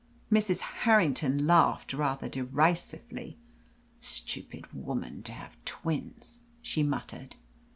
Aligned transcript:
Mrs. 0.31 0.61
Harrington 0.61 1.45
laughed 1.45 1.93
rather 1.93 2.27
derisively. 2.27 3.37
"Stupid 3.99 4.65
woman 4.73 5.21
to 5.21 5.31
have 5.31 5.63
twins," 5.63 6.39
she 6.63 6.81
muttered. 6.81 7.35